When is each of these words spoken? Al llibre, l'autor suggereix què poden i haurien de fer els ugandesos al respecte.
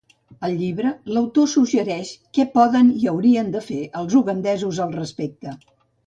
Al 0.47 0.53
llibre, 0.59 0.91
l'autor 1.17 1.49
suggereix 1.51 2.13
què 2.37 2.45
poden 2.55 2.89
i 3.01 3.09
haurien 3.11 3.51
de 3.57 3.61
fer 3.69 3.77
els 4.01 4.15
ugandesos 4.21 4.81
al 4.87 4.97
respecte. 5.01 5.55